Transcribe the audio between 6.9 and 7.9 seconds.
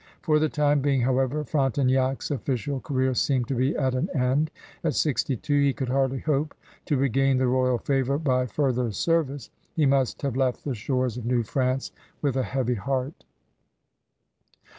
regain the royal